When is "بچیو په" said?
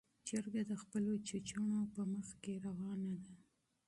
1.23-2.01